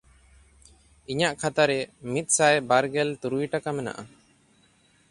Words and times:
ᱤᱧᱟᱜ 1.11 1.35
ᱠᱷᱟᱛᱟ 1.41 1.63
ᱨᱮ 1.69 1.79
ᱢᱤᱫᱥᱟᱭ 2.13 2.55
ᱵᱟᱨᱜᱮᱞ 2.69 3.09
ᱛᱩᱨᱩᱭ 3.21 3.45
ᱴᱟᱠᱟ 3.53 3.69
ᱢᱮᱱᱟᱜᱼᱟ᱾ 3.77 4.03